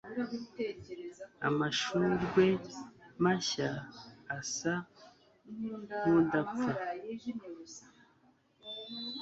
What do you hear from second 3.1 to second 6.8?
mashya asa nkudapfa